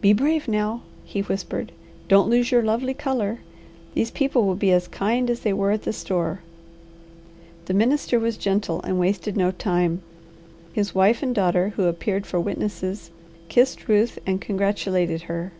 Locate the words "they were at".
5.40-5.82